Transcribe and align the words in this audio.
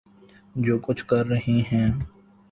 جو 0.55 0.77
کچھ 0.79 1.05
کر 1.05 1.25
رہے 1.25 1.59
ہیں۔ 1.71 1.87